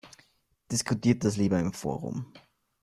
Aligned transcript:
Diskutiert 0.71 1.23
das 1.23 1.37
lieber 1.37 1.59
im 1.59 1.73
Forum! 1.73 2.33